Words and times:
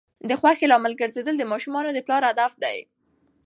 د 0.29 0.31
خوښۍ 0.39 0.65
لامل 0.71 0.93
ګرځیدل 1.01 1.35
د 1.37 1.43
ماشومانو 1.51 1.89
د 1.93 1.99
پلار 2.05 2.21
هدف 2.29 2.51
دی. 2.63 2.77